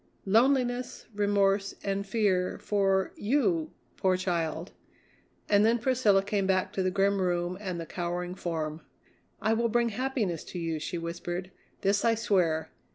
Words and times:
"Loneliness, 0.25 1.05
remorse, 1.13 1.75
and 1.83 2.07
fear 2.07 2.57
for 2.57 3.13
you, 3.17 3.71
poor 3.97 4.17
child." 4.17 4.71
And 5.47 5.63
then 5.63 5.77
Priscilla 5.77 6.23
came 6.23 6.47
back 6.47 6.73
to 6.73 6.81
the 6.81 6.89
grim 6.89 7.21
room 7.21 7.55
and 7.61 7.79
the 7.79 7.85
cowering 7.85 8.33
form. 8.33 8.81
"I 9.43 9.53
will 9.53 9.69
bring 9.69 9.89
happiness 9.89 10.43
to 10.45 10.57
you," 10.57 10.79
she 10.79 10.97
whispered; 10.97 11.51
"this 11.81 12.03
I 12.03 12.15
swear. 12.15 12.71